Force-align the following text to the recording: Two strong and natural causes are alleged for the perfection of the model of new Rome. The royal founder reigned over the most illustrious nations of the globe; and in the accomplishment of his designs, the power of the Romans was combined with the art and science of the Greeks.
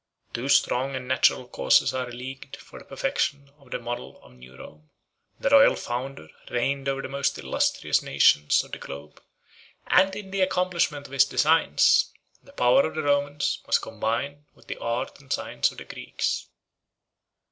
Two 0.33 0.49
strong 0.49 0.95
and 0.95 1.07
natural 1.07 1.47
causes 1.47 1.93
are 1.93 2.09
alleged 2.09 2.55
for 2.55 2.79
the 2.79 2.85
perfection 2.85 3.51
of 3.59 3.69
the 3.69 3.77
model 3.77 4.19
of 4.23 4.31
new 4.33 4.57
Rome. 4.57 4.89
The 5.39 5.51
royal 5.51 5.75
founder 5.75 6.29
reigned 6.49 6.89
over 6.89 7.03
the 7.03 7.07
most 7.07 7.37
illustrious 7.37 8.01
nations 8.01 8.63
of 8.63 8.71
the 8.71 8.79
globe; 8.79 9.21
and 9.85 10.15
in 10.15 10.31
the 10.31 10.41
accomplishment 10.41 11.05
of 11.05 11.13
his 11.13 11.25
designs, 11.25 12.11
the 12.41 12.51
power 12.51 12.87
of 12.87 12.95
the 12.95 13.03
Romans 13.03 13.59
was 13.67 13.77
combined 13.77 14.43
with 14.55 14.65
the 14.65 14.77
art 14.77 15.19
and 15.19 15.31
science 15.31 15.71
of 15.71 15.77
the 15.77 15.85
Greeks. 15.85 16.47